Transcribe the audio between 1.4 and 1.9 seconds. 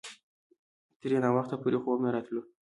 پورې